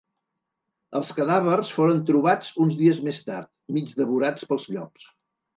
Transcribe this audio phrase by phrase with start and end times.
[0.99, 5.07] Els cadàvers foren trobats uns dies més tard, mig devorats pels llops.